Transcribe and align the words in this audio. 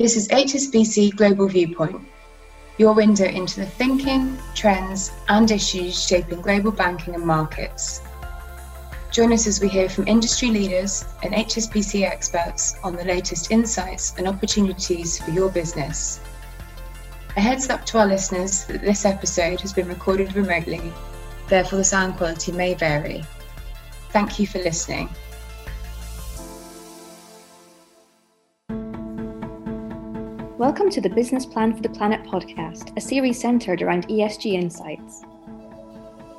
This 0.00 0.16
is 0.16 0.28
HSBC 0.28 1.14
Global 1.14 1.46
Viewpoint, 1.46 2.00
your 2.78 2.94
window 2.94 3.26
into 3.26 3.60
the 3.60 3.66
thinking, 3.66 4.38
trends, 4.54 5.12
and 5.28 5.50
issues 5.50 6.06
shaping 6.06 6.40
global 6.40 6.72
banking 6.72 7.14
and 7.14 7.22
markets. 7.22 8.00
Join 9.10 9.30
us 9.30 9.46
as 9.46 9.60
we 9.60 9.68
hear 9.68 9.90
from 9.90 10.08
industry 10.08 10.48
leaders 10.48 11.04
and 11.22 11.34
HSBC 11.34 12.04
experts 12.04 12.76
on 12.82 12.96
the 12.96 13.04
latest 13.04 13.50
insights 13.50 14.14
and 14.16 14.26
opportunities 14.26 15.22
for 15.22 15.32
your 15.32 15.50
business. 15.50 16.18
A 17.36 17.40
heads 17.42 17.68
up 17.68 17.84
to 17.84 17.98
our 17.98 18.06
listeners 18.06 18.64
that 18.68 18.80
this 18.80 19.04
episode 19.04 19.60
has 19.60 19.74
been 19.74 19.86
recorded 19.86 20.34
remotely, 20.34 20.94
therefore, 21.48 21.76
the 21.76 21.84
sound 21.84 22.16
quality 22.16 22.52
may 22.52 22.72
vary. 22.72 23.22
Thank 24.12 24.38
you 24.38 24.46
for 24.46 24.60
listening. 24.60 25.10
Welcome 30.60 30.90
to 30.90 31.00
the 31.00 31.08
Business 31.08 31.46
Plan 31.46 31.74
for 31.74 31.80
the 31.80 31.88
Planet 31.88 32.22
podcast, 32.22 32.94
a 32.94 33.00
series 33.00 33.40
centered 33.40 33.80
around 33.80 34.06
ESG 34.08 34.52
insights. 34.52 35.24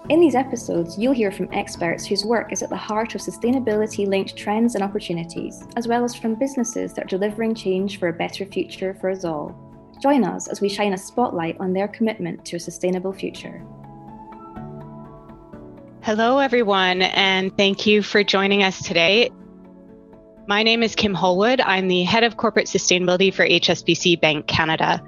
In 0.09 0.19
these 0.19 0.35
episodes, 0.35 0.95
you'll 0.95 1.11
hear 1.11 1.31
from 1.31 1.49
experts 1.51 2.05
whose 2.05 2.23
work 2.23 2.53
is 2.53 2.61
at 2.61 2.69
the 2.69 2.77
heart 2.77 3.15
of 3.15 3.21
sustainability 3.21 4.07
linked 4.07 4.37
trends 4.37 4.75
and 4.75 4.83
opportunities, 4.83 5.63
as 5.75 5.87
well 5.87 6.03
as 6.03 6.13
from 6.13 6.35
businesses 6.35 6.93
that 6.93 7.05
are 7.05 7.17
delivering 7.17 7.55
change 7.55 7.97
for 7.97 8.09
a 8.09 8.13
better 8.13 8.45
future 8.45 8.95
for 9.01 9.09
us 9.09 9.25
all. 9.25 9.55
Join 10.03 10.23
us 10.23 10.47
as 10.47 10.61
we 10.61 10.69
shine 10.69 10.93
a 10.93 10.99
spotlight 10.99 11.59
on 11.59 11.73
their 11.73 11.87
commitment 11.87 12.45
to 12.45 12.57
a 12.57 12.59
sustainable 12.59 13.13
future. 13.13 13.65
Hello, 16.03 16.37
everyone, 16.37 17.01
and 17.01 17.57
thank 17.57 17.87
you 17.87 18.03
for 18.03 18.23
joining 18.23 18.61
us 18.61 18.83
today. 18.83 19.31
My 20.47 20.63
name 20.63 20.81
is 20.81 20.95
Kim 20.95 21.13
Holwood. 21.13 21.61
I'm 21.61 21.87
the 21.87 22.01
head 22.01 22.23
of 22.23 22.35
corporate 22.35 22.65
sustainability 22.65 23.31
for 23.31 23.45
HSBC 23.45 24.19
Bank 24.19 24.47
Canada. 24.47 25.01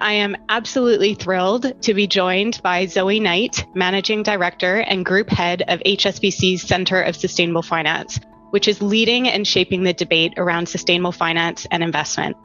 I 0.00 0.14
am 0.14 0.36
absolutely 0.48 1.14
thrilled 1.14 1.80
to 1.82 1.94
be 1.94 2.08
joined 2.08 2.60
by 2.62 2.86
Zoe 2.86 3.20
Knight, 3.20 3.64
Managing 3.74 4.24
Director 4.24 4.80
and 4.80 5.04
Group 5.04 5.30
Head 5.30 5.62
of 5.68 5.78
HSBC's 5.80 6.62
Center 6.62 7.00
of 7.00 7.14
Sustainable 7.14 7.62
Finance, 7.62 8.18
which 8.50 8.66
is 8.66 8.82
leading 8.82 9.28
and 9.28 9.46
shaping 9.46 9.84
the 9.84 9.92
debate 9.92 10.34
around 10.36 10.68
sustainable 10.68 11.12
finance 11.12 11.66
and 11.70 11.82
investment. 11.82 12.36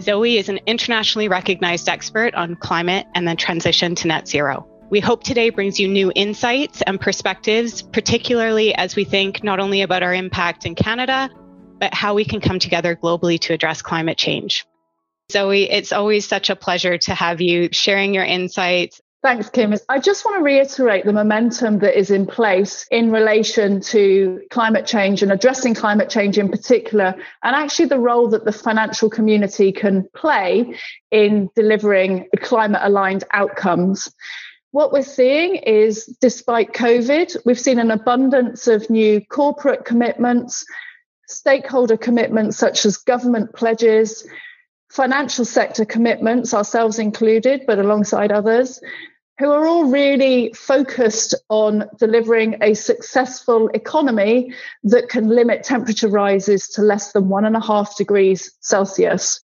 Zoe 0.00 0.36
is 0.36 0.50
an 0.50 0.60
internationally 0.66 1.28
recognized 1.28 1.88
expert 1.88 2.34
on 2.34 2.56
climate 2.56 3.06
and 3.14 3.26
the 3.26 3.34
transition 3.36 3.94
to 3.96 4.08
net 4.08 4.28
zero. 4.28 4.68
We 4.90 5.00
hope 5.00 5.24
today 5.24 5.48
brings 5.48 5.80
you 5.80 5.88
new 5.88 6.12
insights 6.14 6.82
and 6.82 7.00
perspectives, 7.00 7.80
particularly 7.80 8.74
as 8.74 8.96
we 8.96 9.04
think 9.04 9.42
not 9.42 9.60
only 9.60 9.80
about 9.80 10.02
our 10.02 10.12
impact 10.12 10.66
in 10.66 10.74
Canada, 10.74 11.30
how 11.92 12.14
we 12.14 12.24
can 12.24 12.40
come 12.40 12.58
together 12.58 12.96
globally 12.96 13.38
to 13.40 13.52
address 13.52 13.82
climate 13.82 14.16
change. 14.16 14.64
Zoe, 15.32 15.70
it's 15.70 15.92
always 15.92 16.26
such 16.26 16.50
a 16.50 16.56
pleasure 16.56 16.98
to 16.98 17.14
have 17.14 17.40
you 17.40 17.68
sharing 17.72 18.14
your 18.14 18.24
insights. 18.24 19.00
Thanks, 19.22 19.48
Kim. 19.48 19.74
I 19.88 20.00
just 20.00 20.22
want 20.26 20.36
to 20.36 20.42
reiterate 20.42 21.06
the 21.06 21.12
momentum 21.14 21.78
that 21.78 21.98
is 21.98 22.10
in 22.10 22.26
place 22.26 22.86
in 22.90 23.10
relation 23.10 23.80
to 23.80 24.42
climate 24.50 24.86
change 24.86 25.22
and 25.22 25.32
addressing 25.32 25.72
climate 25.72 26.10
change 26.10 26.36
in 26.36 26.50
particular, 26.50 27.14
and 27.42 27.56
actually 27.56 27.86
the 27.86 27.98
role 27.98 28.28
that 28.28 28.44
the 28.44 28.52
financial 28.52 29.08
community 29.08 29.72
can 29.72 30.06
play 30.14 30.78
in 31.10 31.48
delivering 31.56 32.28
climate 32.42 32.82
aligned 32.84 33.24
outcomes. 33.32 34.12
What 34.72 34.92
we're 34.92 35.02
seeing 35.02 35.54
is, 35.54 36.04
despite 36.20 36.74
COVID, 36.74 37.34
we've 37.46 37.58
seen 37.58 37.78
an 37.78 37.92
abundance 37.92 38.68
of 38.68 38.90
new 38.90 39.22
corporate 39.22 39.86
commitments 39.86 40.66
stakeholder 41.28 41.96
commitments 41.96 42.56
such 42.56 42.84
as 42.86 42.96
government 42.96 43.54
pledges, 43.54 44.26
financial 44.90 45.44
sector 45.44 45.84
commitments, 45.84 46.54
ourselves 46.54 46.98
included, 46.98 47.62
but 47.66 47.78
alongside 47.78 48.30
others, 48.30 48.80
who 49.38 49.50
are 49.50 49.66
all 49.66 49.86
really 49.86 50.52
focused 50.52 51.34
on 51.48 51.88
delivering 51.98 52.56
a 52.62 52.74
successful 52.74 53.68
economy 53.74 54.52
that 54.84 55.08
can 55.08 55.28
limit 55.28 55.64
temperature 55.64 56.08
rises 56.08 56.68
to 56.68 56.82
less 56.82 57.12
than 57.12 57.28
one 57.28 57.44
and 57.44 57.56
a 57.56 57.60
half 57.60 57.96
degrees 57.96 58.52
Celsius. 58.60 59.42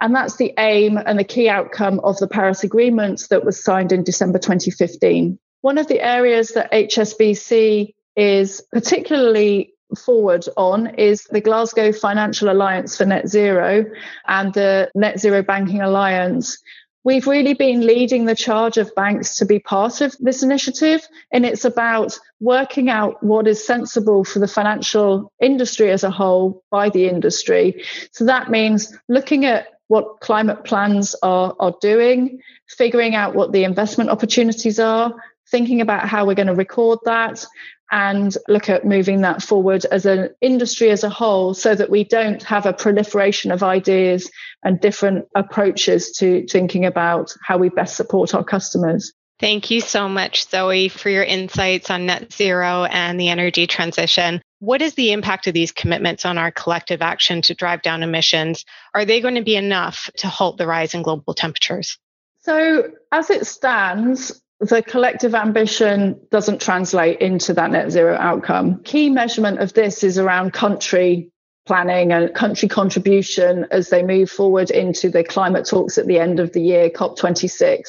And 0.00 0.14
that's 0.14 0.36
the 0.36 0.52
aim 0.58 0.96
and 0.96 1.18
the 1.18 1.24
key 1.24 1.48
outcome 1.48 2.00
of 2.00 2.16
the 2.18 2.26
Paris 2.26 2.64
Agreement 2.64 3.26
that 3.30 3.44
was 3.44 3.62
signed 3.62 3.92
in 3.92 4.02
December 4.02 4.38
2015. 4.38 5.38
One 5.60 5.78
of 5.78 5.88
the 5.88 6.00
areas 6.00 6.50
that 6.50 6.72
HSBC 6.72 7.94
is 8.16 8.62
particularly 8.72 9.74
forward 9.98 10.44
on 10.56 10.94
is 10.96 11.24
the 11.24 11.40
Glasgow 11.40 11.92
Financial 11.92 12.50
Alliance 12.50 12.96
for 12.96 13.04
Net 13.04 13.28
Zero 13.28 13.84
and 14.26 14.52
the 14.54 14.90
Net 14.94 15.20
Zero 15.20 15.42
Banking 15.42 15.80
Alliance. 15.80 16.58
We've 17.02 17.26
really 17.26 17.54
been 17.54 17.86
leading 17.86 18.26
the 18.26 18.34
charge 18.34 18.76
of 18.76 18.94
banks 18.94 19.36
to 19.36 19.46
be 19.46 19.58
part 19.58 20.02
of 20.02 20.14
this 20.20 20.42
initiative, 20.42 21.00
and 21.32 21.46
it's 21.46 21.64
about 21.64 22.18
working 22.40 22.90
out 22.90 23.22
what 23.22 23.48
is 23.48 23.64
sensible 23.64 24.22
for 24.22 24.38
the 24.38 24.46
financial 24.46 25.32
industry 25.40 25.90
as 25.90 26.04
a 26.04 26.10
whole 26.10 26.62
by 26.70 26.90
the 26.90 27.08
industry. 27.08 27.84
So 28.12 28.26
that 28.26 28.50
means 28.50 28.94
looking 29.08 29.46
at 29.46 29.68
what 29.88 30.20
climate 30.20 30.64
plans 30.64 31.16
are, 31.22 31.56
are 31.58 31.74
doing, 31.80 32.40
figuring 32.68 33.14
out 33.14 33.34
what 33.34 33.52
the 33.52 33.64
investment 33.64 34.10
opportunities 34.10 34.78
are, 34.78 35.14
thinking 35.50 35.80
about 35.80 36.08
how 36.08 36.26
we're 36.26 36.34
going 36.34 36.46
to 36.46 36.54
record 36.54 36.98
that, 37.04 37.44
and 37.90 38.36
look 38.48 38.68
at 38.68 38.84
moving 38.84 39.22
that 39.22 39.42
forward 39.42 39.84
as 39.86 40.06
an 40.06 40.30
industry 40.40 40.90
as 40.90 41.02
a 41.02 41.10
whole 41.10 41.54
so 41.54 41.74
that 41.74 41.90
we 41.90 42.04
don't 42.04 42.42
have 42.44 42.66
a 42.66 42.72
proliferation 42.72 43.50
of 43.50 43.62
ideas 43.62 44.30
and 44.62 44.80
different 44.80 45.26
approaches 45.34 46.12
to 46.12 46.46
thinking 46.46 46.84
about 46.84 47.34
how 47.44 47.58
we 47.58 47.68
best 47.68 47.96
support 47.96 48.34
our 48.34 48.44
customers. 48.44 49.12
Thank 49.40 49.70
you 49.70 49.80
so 49.80 50.08
much, 50.08 50.48
Zoe, 50.48 50.88
for 50.88 51.08
your 51.08 51.24
insights 51.24 51.90
on 51.90 52.06
net 52.06 52.32
zero 52.32 52.84
and 52.84 53.18
the 53.18 53.30
energy 53.30 53.66
transition. 53.66 54.42
What 54.58 54.82
is 54.82 54.94
the 54.94 55.12
impact 55.12 55.46
of 55.46 55.54
these 55.54 55.72
commitments 55.72 56.26
on 56.26 56.36
our 56.36 56.50
collective 56.50 57.00
action 57.00 57.40
to 57.42 57.54
drive 57.54 57.80
down 57.80 58.02
emissions? 58.02 58.66
Are 58.94 59.06
they 59.06 59.22
going 59.22 59.36
to 59.36 59.42
be 59.42 59.56
enough 59.56 60.10
to 60.18 60.28
halt 60.28 60.58
the 60.58 60.66
rise 60.66 60.92
in 60.92 61.00
global 61.00 61.32
temperatures? 61.32 61.98
So, 62.42 62.90
as 63.10 63.30
it 63.30 63.46
stands, 63.46 64.42
the 64.60 64.82
collective 64.82 65.34
ambition 65.34 66.20
doesn't 66.30 66.60
translate 66.60 67.20
into 67.20 67.54
that 67.54 67.70
net 67.70 67.90
zero 67.90 68.16
outcome. 68.16 68.82
Key 68.84 69.08
measurement 69.08 69.58
of 69.58 69.72
this 69.72 70.04
is 70.04 70.18
around 70.18 70.52
country 70.52 71.30
planning 71.66 72.12
and 72.12 72.34
country 72.34 72.68
contribution 72.68 73.66
as 73.70 73.88
they 73.88 74.02
move 74.02 74.30
forward 74.30 74.70
into 74.70 75.08
the 75.08 75.24
climate 75.24 75.66
talks 75.66 75.96
at 75.98 76.06
the 76.06 76.18
end 76.18 76.40
of 76.40 76.52
the 76.52 76.60
year, 76.60 76.90
COP26. 76.90 77.82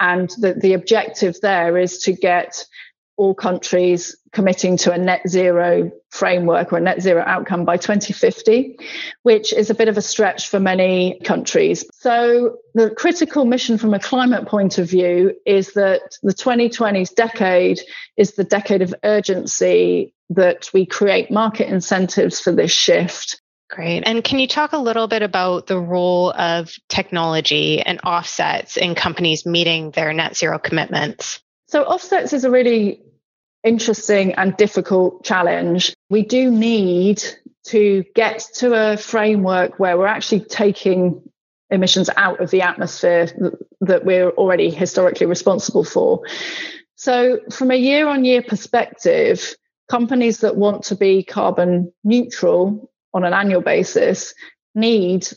And 0.00 0.30
the, 0.38 0.54
the 0.54 0.74
objective 0.74 1.40
there 1.42 1.76
is 1.76 1.98
to 2.04 2.12
get 2.12 2.64
all 3.18 3.34
countries 3.34 4.16
committing 4.32 4.76
to 4.78 4.92
a 4.92 4.96
net 4.96 5.20
zero 5.28 5.90
framework 6.10 6.72
or 6.72 6.78
a 6.78 6.80
net 6.80 7.02
zero 7.02 7.22
outcome 7.26 7.64
by 7.64 7.76
2050, 7.76 8.78
which 9.24 9.52
is 9.52 9.68
a 9.68 9.74
bit 9.74 9.88
of 9.88 9.98
a 9.98 10.02
stretch 10.02 10.48
for 10.48 10.60
many 10.60 11.20
countries. 11.24 11.84
So, 11.94 12.58
the 12.74 12.90
critical 12.90 13.44
mission 13.44 13.76
from 13.76 13.92
a 13.92 13.98
climate 13.98 14.46
point 14.46 14.78
of 14.78 14.88
view 14.88 15.34
is 15.44 15.72
that 15.74 16.16
the 16.22 16.32
2020s 16.32 17.14
decade 17.14 17.80
is 18.16 18.34
the 18.34 18.44
decade 18.44 18.82
of 18.82 18.94
urgency 19.02 20.14
that 20.30 20.70
we 20.72 20.86
create 20.86 21.30
market 21.30 21.68
incentives 21.68 22.40
for 22.40 22.52
this 22.52 22.70
shift. 22.70 23.40
Great. 23.68 24.04
And 24.06 24.24
can 24.24 24.38
you 24.38 24.46
talk 24.46 24.72
a 24.72 24.78
little 24.78 25.08
bit 25.08 25.22
about 25.22 25.66
the 25.66 25.78
role 25.78 26.32
of 26.32 26.74
technology 26.88 27.82
and 27.82 28.00
offsets 28.02 28.76
in 28.76 28.94
companies 28.94 29.44
meeting 29.44 29.90
their 29.90 30.12
net 30.12 30.36
zero 30.36 30.58
commitments? 30.58 31.40
So, 31.68 31.84
offsets 31.84 32.32
is 32.32 32.44
a 32.44 32.50
really 32.50 33.02
interesting 33.62 34.32
and 34.34 34.56
difficult 34.56 35.22
challenge. 35.22 35.94
We 36.08 36.22
do 36.22 36.50
need 36.50 37.22
to 37.66 38.04
get 38.14 38.46
to 38.54 38.72
a 38.72 38.96
framework 38.96 39.78
where 39.78 39.98
we're 39.98 40.06
actually 40.06 40.40
taking 40.40 41.22
emissions 41.70 42.08
out 42.16 42.40
of 42.40 42.50
the 42.50 42.62
atmosphere 42.62 43.28
that 43.82 44.06
we're 44.06 44.30
already 44.30 44.70
historically 44.70 45.26
responsible 45.26 45.84
for. 45.84 46.22
So, 46.96 47.40
from 47.50 47.70
a 47.70 47.76
year 47.76 48.08
on 48.08 48.24
year 48.24 48.42
perspective, 48.42 49.54
companies 49.90 50.38
that 50.38 50.56
want 50.56 50.84
to 50.84 50.96
be 50.96 51.22
carbon 51.22 51.92
neutral 52.02 52.90
on 53.12 53.24
an 53.24 53.34
annual 53.34 53.60
basis 53.60 54.34
need 54.74 55.28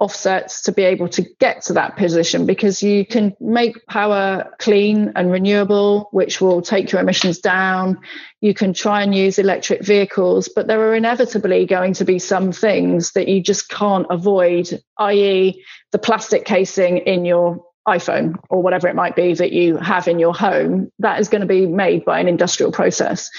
offsets 0.00 0.62
to 0.62 0.72
be 0.72 0.84
able 0.84 1.08
to 1.08 1.22
get 1.40 1.62
to 1.62 1.72
that 1.72 1.96
position 1.96 2.46
because 2.46 2.82
you 2.82 3.04
can 3.04 3.34
make 3.40 3.84
power 3.86 4.48
clean 4.58 5.12
and 5.16 5.30
renewable, 5.30 6.08
which 6.12 6.40
will 6.40 6.62
take 6.62 6.92
your 6.92 7.00
emissions 7.00 7.38
down. 7.38 7.98
You 8.40 8.54
can 8.54 8.72
try 8.72 9.02
and 9.02 9.14
use 9.14 9.38
electric 9.38 9.84
vehicles, 9.84 10.48
but 10.48 10.68
there 10.68 10.80
are 10.80 10.94
inevitably 10.94 11.66
going 11.66 11.94
to 11.94 12.04
be 12.04 12.20
some 12.20 12.52
things 12.52 13.12
that 13.12 13.26
you 13.26 13.42
just 13.42 13.68
can't 13.68 14.06
avoid, 14.08 14.80
i.e., 14.98 15.64
the 15.90 15.98
plastic 15.98 16.44
casing 16.44 16.98
in 16.98 17.24
your 17.24 17.64
iPhone 17.88 18.34
or 18.50 18.62
whatever 18.62 18.86
it 18.86 18.94
might 18.94 19.16
be 19.16 19.34
that 19.34 19.50
you 19.50 19.78
have 19.78 20.06
in 20.06 20.18
your 20.18 20.34
home, 20.34 20.92
that 20.98 21.18
is 21.18 21.28
going 21.28 21.40
to 21.40 21.46
be 21.46 21.66
made 21.66 22.04
by 22.04 22.20
an 22.20 22.28
industrial 22.28 22.70
process. 22.70 23.30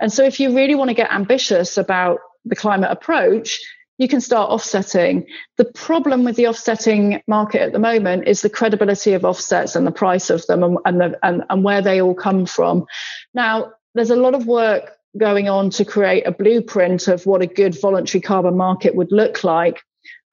And 0.00 0.12
so, 0.12 0.24
if 0.24 0.40
you 0.40 0.54
really 0.54 0.74
want 0.74 0.88
to 0.88 0.94
get 0.94 1.10
ambitious 1.12 1.78
about 1.78 2.18
the 2.44 2.56
climate 2.56 2.90
approach, 2.90 3.60
you 4.02 4.08
can 4.08 4.20
start 4.20 4.50
offsetting. 4.50 5.24
The 5.58 5.64
problem 5.64 6.24
with 6.24 6.34
the 6.34 6.48
offsetting 6.48 7.22
market 7.28 7.62
at 7.62 7.72
the 7.72 7.78
moment 7.78 8.26
is 8.26 8.42
the 8.42 8.50
credibility 8.50 9.12
of 9.12 9.24
offsets 9.24 9.76
and 9.76 9.86
the 9.86 9.92
price 9.92 10.28
of 10.28 10.44
them 10.46 10.64
and, 10.64 10.78
and, 10.84 11.00
the, 11.00 11.18
and, 11.22 11.44
and 11.48 11.62
where 11.62 11.80
they 11.80 12.02
all 12.02 12.14
come 12.14 12.44
from. 12.44 12.84
Now, 13.32 13.72
there's 13.94 14.10
a 14.10 14.16
lot 14.16 14.34
of 14.34 14.46
work 14.46 14.96
going 15.16 15.48
on 15.48 15.70
to 15.70 15.84
create 15.84 16.26
a 16.26 16.32
blueprint 16.32 17.06
of 17.06 17.26
what 17.26 17.42
a 17.42 17.46
good 17.46 17.80
voluntary 17.80 18.20
carbon 18.20 18.56
market 18.56 18.96
would 18.96 19.12
look 19.12 19.44
like. 19.44 19.80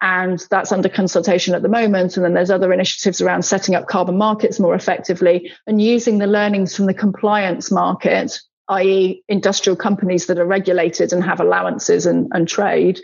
And 0.02 0.42
that's 0.50 0.72
under 0.72 0.90
consultation 0.90 1.54
at 1.54 1.62
the 1.62 1.70
moment. 1.70 2.16
And 2.16 2.26
then 2.26 2.34
there's 2.34 2.50
other 2.50 2.74
initiatives 2.74 3.22
around 3.22 3.44
setting 3.44 3.76
up 3.76 3.88
carbon 3.88 4.18
markets 4.18 4.60
more 4.60 4.74
effectively 4.74 5.52
and 5.68 5.80
using 5.80 6.18
the 6.18 6.26
learnings 6.28 6.76
from 6.76 6.88
the 6.88 6.94
compliance 6.94 7.70
market 7.70 8.40
i.e., 8.70 9.24
industrial 9.28 9.76
companies 9.76 10.28
that 10.28 10.40
are 10.40 10.46
regulated 10.46 11.12
and 11.12 11.24
have 11.24 11.40
allowances 11.40 12.06
and, 12.06 12.28
and 12.34 12.48
trade, 12.48 13.00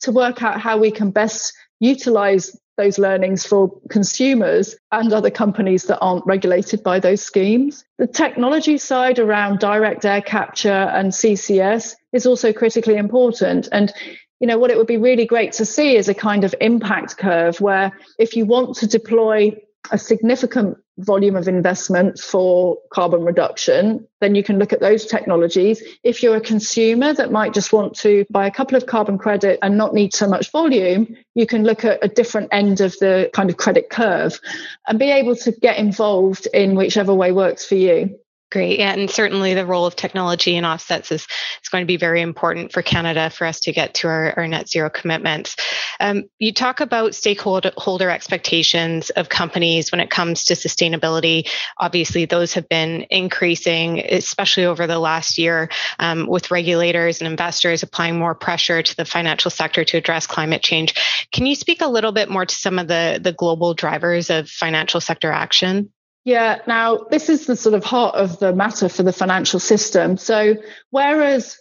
to 0.00 0.12
work 0.12 0.42
out 0.42 0.60
how 0.60 0.78
we 0.78 0.90
can 0.90 1.10
best 1.10 1.52
utilize 1.78 2.56
those 2.76 2.98
learnings 2.98 3.44
for 3.44 3.78
consumers 3.90 4.74
and 4.90 5.12
other 5.12 5.30
companies 5.30 5.84
that 5.84 5.98
aren't 6.00 6.24
regulated 6.24 6.82
by 6.82 6.98
those 6.98 7.22
schemes. 7.22 7.84
The 7.98 8.06
technology 8.06 8.78
side 8.78 9.18
around 9.18 9.58
direct 9.58 10.04
air 10.06 10.22
capture 10.22 10.70
and 10.70 11.12
CCS 11.12 11.94
is 12.12 12.24
also 12.24 12.52
critically 12.54 12.96
important. 12.96 13.68
And 13.70 13.92
you 14.40 14.46
know 14.46 14.58
what 14.58 14.70
it 14.70 14.78
would 14.78 14.86
be 14.86 14.96
really 14.96 15.26
great 15.26 15.52
to 15.52 15.66
see 15.66 15.96
is 15.96 16.08
a 16.08 16.14
kind 16.14 16.44
of 16.44 16.54
impact 16.62 17.18
curve 17.18 17.60
where 17.60 17.92
if 18.18 18.34
you 18.34 18.46
want 18.46 18.76
to 18.76 18.86
deploy 18.86 19.54
a 19.90 19.98
significant 19.98 20.78
volume 20.98 21.36
of 21.36 21.48
investment 21.48 22.18
for 22.18 22.78
carbon 22.92 23.24
reduction, 23.24 24.06
then 24.20 24.34
you 24.34 24.42
can 24.42 24.58
look 24.58 24.72
at 24.72 24.80
those 24.80 25.06
technologies. 25.06 25.82
If 26.02 26.22
you're 26.22 26.36
a 26.36 26.40
consumer 26.40 27.12
that 27.14 27.32
might 27.32 27.54
just 27.54 27.72
want 27.72 27.94
to 27.98 28.26
buy 28.30 28.46
a 28.46 28.50
couple 28.50 28.76
of 28.76 28.86
carbon 28.86 29.18
credit 29.18 29.58
and 29.62 29.76
not 29.76 29.94
need 29.94 30.14
so 30.14 30.28
much 30.28 30.50
volume, 30.50 31.16
you 31.34 31.46
can 31.46 31.64
look 31.64 31.84
at 31.84 32.04
a 32.04 32.08
different 32.08 32.48
end 32.52 32.80
of 32.80 32.92
the 33.00 33.30
kind 33.32 33.50
of 33.50 33.56
credit 33.56 33.90
curve 33.90 34.38
and 34.86 34.98
be 34.98 35.10
able 35.10 35.36
to 35.36 35.52
get 35.52 35.78
involved 35.78 36.46
in 36.52 36.74
whichever 36.74 37.14
way 37.14 37.32
works 37.32 37.64
for 37.64 37.76
you. 37.76 38.18
Great. 38.50 38.80
Yeah, 38.80 38.92
and 38.92 39.08
certainly 39.08 39.54
the 39.54 39.64
role 39.64 39.86
of 39.86 39.94
technology 39.94 40.56
and 40.56 40.66
offsets 40.66 41.12
is, 41.12 41.22
is 41.62 41.68
going 41.68 41.82
to 41.82 41.86
be 41.86 41.96
very 41.96 42.20
important 42.20 42.72
for 42.72 42.82
Canada 42.82 43.30
for 43.30 43.46
us 43.46 43.60
to 43.60 43.72
get 43.72 43.94
to 43.94 44.08
our, 44.08 44.34
our 44.36 44.48
net 44.48 44.68
zero 44.68 44.90
commitments. 44.90 45.54
Um, 46.00 46.24
you 46.40 46.52
talk 46.52 46.80
about 46.80 47.14
stakeholder 47.14 48.10
expectations 48.10 49.10
of 49.10 49.28
companies 49.28 49.92
when 49.92 50.00
it 50.00 50.10
comes 50.10 50.46
to 50.46 50.54
sustainability. 50.54 51.48
Obviously, 51.78 52.24
those 52.24 52.54
have 52.54 52.68
been 52.68 53.06
increasing, 53.08 54.00
especially 54.00 54.64
over 54.64 54.88
the 54.88 54.98
last 54.98 55.38
year, 55.38 55.68
um, 56.00 56.26
with 56.26 56.50
regulators 56.50 57.20
and 57.20 57.30
investors 57.30 57.84
applying 57.84 58.18
more 58.18 58.34
pressure 58.34 58.82
to 58.82 58.96
the 58.96 59.04
financial 59.04 59.52
sector 59.52 59.84
to 59.84 59.96
address 59.96 60.26
climate 60.26 60.62
change. 60.62 60.94
Can 61.30 61.46
you 61.46 61.54
speak 61.54 61.82
a 61.82 61.86
little 61.86 62.10
bit 62.10 62.28
more 62.28 62.46
to 62.46 62.54
some 62.54 62.80
of 62.80 62.88
the, 62.88 63.20
the 63.22 63.32
global 63.32 63.74
drivers 63.74 64.28
of 64.28 64.50
financial 64.50 65.00
sector 65.00 65.30
action? 65.30 65.92
Yeah, 66.24 66.58
now 66.66 67.06
this 67.10 67.28
is 67.28 67.46
the 67.46 67.56
sort 67.56 67.74
of 67.74 67.84
heart 67.84 68.14
of 68.14 68.38
the 68.38 68.52
matter 68.52 68.88
for 68.88 69.02
the 69.02 69.12
financial 69.12 69.58
system. 69.58 70.16
So, 70.18 70.56
whereas 70.90 71.58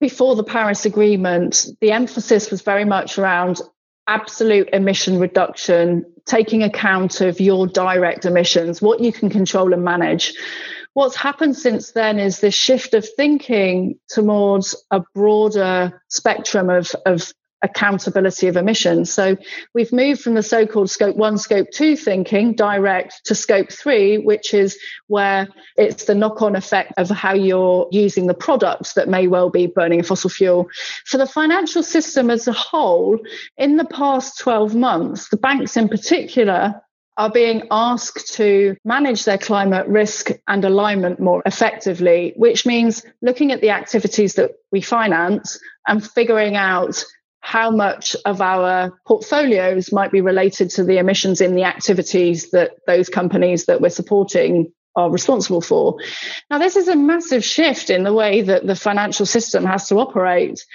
before 0.00 0.36
the 0.36 0.44
Paris 0.44 0.84
Agreement, 0.84 1.66
the 1.80 1.92
emphasis 1.92 2.50
was 2.50 2.60
very 2.62 2.84
much 2.84 3.18
around 3.18 3.60
absolute 4.06 4.68
emission 4.72 5.18
reduction, 5.18 6.04
taking 6.26 6.62
account 6.62 7.20
of 7.20 7.40
your 7.40 7.66
direct 7.66 8.24
emissions, 8.24 8.82
what 8.82 9.00
you 9.00 9.12
can 9.12 9.30
control 9.30 9.72
and 9.72 9.82
manage. 9.82 10.34
What's 10.92 11.16
happened 11.16 11.56
since 11.56 11.92
then 11.92 12.18
is 12.18 12.40
this 12.40 12.54
shift 12.54 12.94
of 12.94 13.06
thinking 13.16 13.98
towards 14.08 14.76
a 14.90 15.02
broader 15.14 16.02
spectrum 16.08 16.70
of, 16.70 16.90
of 17.04 17.32
accountability 17.62 18.48
of 18.48 18.56
emissions. 18.56 19.12
So 19.12 19.36
we've 19.74 19.92
moved 19.92 20.20
from 20.20 20.34
the 20.34 20.42
so 20.42 20.66
called 20.66 20.90
scope 20.90 21.16
one, 21.16 21.38
scope 21.38 21.68
two 21.72 21.96
thinking 21.96 22.54
direct 22.54 23.24
to 23.26 23.34
scope 23.34 23.72
three, 23.72 24.18
which 24.18 24.54
is 24.54 24.78
where 25.06 25.48
it's 25.76 26.04
the 26.04 26.14
knock 26.14 26.42
on 26.42 26.56
effect 26.56 26.92
of 26.96 27.08
how 27.08 27.34
you're 27.34 27.88
using 27.90 28.26
the 28.26 28.34
products 28.34 28.94
that 28.94 29.08
may 29.08 29.26
well 29.26 29.50
be 29.50 29.66
burning 29.66 30.00
a 30.00 30.02
fossil 30.02 30.30
fuel. 30.30 30.68
For 31.06 31.18
the 31.18 31.26
financial 31.26 31.82
system 31.82 32.30
as 32.30 32.46
a 32.46 32.52
whole, 32.52 33.18
in 33.56 33.76
the 33.76 33.84
past 33.84 34.38
12 34.38 34.74
months, 34.74 35.28
the 35.28 35.36
banks 35.36 35.76
in 35.76 35.88
particular 35.88 36.82
are 37.16 37.30
being 37.30 37.66
asked 37.70 38.34
to 38.34 38.76
manage 38.84 39.24
their 39.24 39.38
climate 39.38 39.86
risk 39.88 40.30
and 40.48 40.64
alignment 40.64 41.18
more 41.18 41.42
effectively, 41.46 42.34
which 42.36 42.66
means 42.66 43.02
looking 43.22 43.52
at 43.52 43.62
the 43.62 43.70
activities 43.70 44.34
that 44.34 44.52
we 44.70 44.82
finance 44.82 45.58
and 45.86 46.06
figuring 46.06 46.56
out 46.56 47.02
how 47.46 47.70
much 47.70 48.16
of 48.24 48.40
our 48.40 48.98
portfolios 49.06 49.92
might 49.92 50.10
be 50.10 50.20
related 50.20 50.68
to 50.68 50.82
the 50.82 50.98
emissions 50.98 51.40
in 51.40 51.54
the 51.54 51.62
activities 51.62 52.50
that 52.50 52.72
those 52.88 53.08
companies 53.08 53.66
that 53.66 53.80
we're 53.80 53.88
supporting 53.88 54.72
are 54.96 55.12
responsible 55.12 55.60
for. 55.60 55.96
Now, 56.50 56.58
this 56.58 56.74
is 56.74 56.88
a 56.88 56.96
massive 56.96 57.44
shift 57.44 57.88
in 57.88 58.02
the 58.02 58.12
way 58.12 58.42
that 58.42 58.66
the 58.66 58.74
financial 58.74 59.26
system 59.26 59.64
has 59.64 59.86
to 59.90 60.00
operate. 60.00 60.66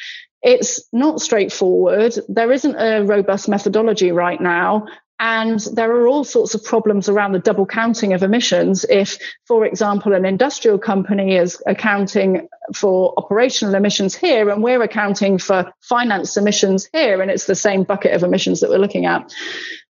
It's 0.42 0.82
not 0.94 1.20
straightforward. 1.20 2.18
There 2.30 2.54
isn't 2.54 2.76
a 2.78 3.04
robust 3.04 3.50
methodology 3.50 4.14
right 4.14 4.40
now. 4.40 4.86
And 5.24 5.60
there 5.74 5.92
are 5.92 6.08
all 6.08 6.24
sorts 6.24 6.56
of 6.56 6.64
problems 6.64 7.08
around 7.08 7.34
the 7.34 7.40
double 7.40 7.68
counting 7.68 8.14
of 8.14 8.24
emissions. 8.24 8.88
If, 8.90 9.20
for 9.46 9.68
example, 9.68 10.16
an 10.16 10.26
industrial 10.26 10.80
company 10.80 11.36
is 11.36 11.62
accounting 11.68 12.48
for 12.74 13.14
operational 13.18 13.76
emissions 13.76 14.16
here 14.16 14.50
and 14.50 14.64
we're 14.64 14.82
accounting 14.82 15.38
for 15.38 15.72
finance 15.80 16.38
emissions 16.38 16.90
here, 16.92 17.22
and 17.22 17.30
it's 17.30 17.46
the 17.46 17.54
same 17.54 17.84
bucket 17.84 18.14
of 18.16 18.24
emissions 18.24 18.62
that 18.62 18.72
we're 18.72 18.80
looking 18.80 19.06
at. 19.06 19.32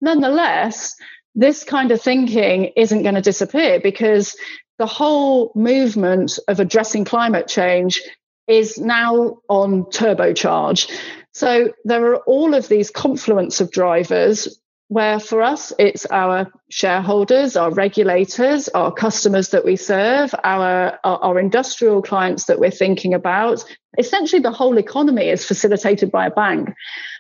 Nonetheless, 0.02 0.94
this 1.36 1.64
kind 1.64 1.92
of 1.92 2.02
thinking 2.02 2.74
isn't 2.76 3.04
going 3.04 3.16
to 3.16 3.22
disappear 3.22 3.80
because 3.80 4.36
the 4.78 4.86
whole 4.86 5.54
movement 5.56 6.38
of 6.50 6.60
addressing 6.60 7.06
climate 7.06 7.48
change 7.48 8.02
is 8.48 8.78
now 8.78 9.38
on 9.48 9.84
turbocharge. 9.86 10.92
So 11.32 11.72
there 11.86 12.06
are 12.08 12.18
all 12.18 12.54
of 12.54 12.68
these 12.68 12.92
confluence 12.92 13.62
of 13.62 13.72
drivers 13.72 14.60
where 14.94 15.20
for 15.20 15.42
us 15.42 15.74
it's 15.80 16.06
our 16.12 16.52
shareholders, 16.70 17.58
our 17.58 17.72
regulators, 17.72 18.70
our 18.70 18.92
customers 18.92 19.50
that 19.50 19.66
we 19.66 19.76
serve, 19.76 20.36
our, 20.44 21.00
our, 21.04 21.18
our, 21.24 21.40
industrial 21.40 22.04
clients 22.04 22.46
that 22.46 22.60
we're 22.60 22.70
thinking 22.70 23.16
about. 23.16 23.66
Essentially, 23.98 24.40
the 24.40 24.52
whole 24.52 24.78
economy 24.78 25.30
is 25.30 25.46
facilitated 25.46 26.12
by 26.12 26.28
a 26.28 26.32
bank. 26.32 26.74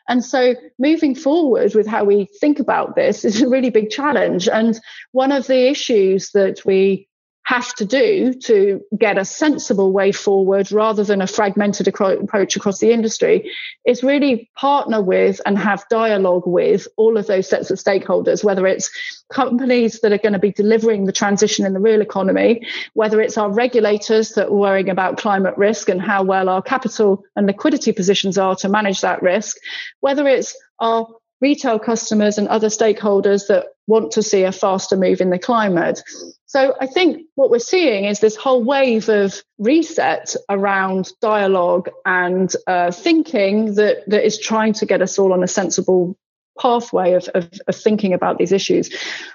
And 0.07 0.23
so, 0.23 0.53
moving 0.77 1.15
forward 1.15 1.73
with 1.73 1.87
how 1.87 2.03
we 2.03 2.29
think 2.39 2.59
about 2.59 2.95
this 2.95 3.25
is 3.25 3.42
a 3.42 3.49
really 3.49 3.71
big 3.71 3.89
challenge. 3.89 4.47
And 4.47 4.80
one 5.11 5.31
of 5.31 5.47
the 5.47 5.68
issues 5.69 6.30
that 6.31 6.63
we 6.65 7.07
have 7.45 7.73
to 7.76 7.85
do 7.85 8.33
to 8.33 8.81
get 8.97 9.18
a 9.18 9.26
sensible 9.26 9.92
way 9.92 10.12
forward 10.12 10.71
rather 10.71 11.04
than 11.04 11.21
a 11.21 11.28
fragmented 11.28 11.88
approach 11.88 12.56
across 12.56 12.80
the 12.80 12.92
industry 12.92 13.52
is 13.85 14.02
really 14.02 14.50
partner 14.56 15.02
with 15.02 15.42
and 15.45 15.57
have 15.57 15.88
dialogue 15.90 16.44
with 16.45 16.88
all 16.95 17.18
of 17.18 17.28
those 17.28 17.50
sets 17.50 17.69
of 17.69 17.78
stakeholders, 17.78 18.44
whether 18.45 18.66
it's 18.66 18.90
companies 19.31 20.00
that 20.00 20.14
are 20.14 20.18
going 20.18 20.33
to 20.33 20.40
be 20.40 20.54
delivering 20.54 21.06
the 21.06 21.12
transition 21.12 21.66
in 21.66 21.73
the 21.73 21.81
real 21.81 22.02
economy, 22.02 22.66
whether 22.94 23.19
it's 23.19 23.38
our 23.38 23.52
regulators 23.52 24.30
that 24.31 24.47
are 24.47 24.54
worrying 24.54 24.90
about 24.90 25.18
climate 25.18 25.57
risk 25.57 25.90
and 25.90 26.02
how 26.02 26.23
well 26.23 26.47
our 26.47 26.62
capital 26.62 27.26
and 27.35 27.45
liquidity 27.45 27.92
positions 27.92 28.38
are 28.38 28.56
to 28.56 28.69
manage 28.69 29.02
that 29.02 29.21
risk, 29.21 29.57
whether 30.00 30.26
it's 30.28 30.56
our 30.80 31.07
retail 31.42 31.78
customers 31.78 32.38
and 32.38 32.47
other 32.47 32.69
stakeholders 32.69 33.47
that 33.47 33.66
want 33.87 34.11
to 34.11 34.23
see 34.23 34.44
a 34.44 34.52
faster 34.52 34.95
move 34.95 35.21
in 35.21 35.30
the 35.30 35.40
climate. 35.40 36.02
So 36.45 36.75
I 36.80 36.87
think 36.87 37.25
what 37.35 37.49
we're 37.49 37.59
seeing 37.59 38.06
is 38.06 38.19
this 38.19 38.35
whole 38.35 38.63
wave 38.63 39.09
of 39.09 39.42
reset 39.57 40.35
around 40.49 41.11
dialogue 41.21 41.90
and 42.06 42.54
uh, 42.68 42.92
thinking 42.92 43.75
that, 43.75 44.07
that 44.07 44.25
is 44.25 44.40
trying 44.40 44.73
to 44.73 44.85
get 44.85 45.02
us 45.02 45.18
all 45.18 45.33
on 45.33 45.44
a 45.44 45.47
sensible 45.47 46.18
pathway 46.59 47.13
of, 47.13 47.28
of, 47.30 47.49
of 47.68 47.75
thinking 47.75 48.13
about 48.13 48.37
these 48.37 48.52
issues. 48.52 48.90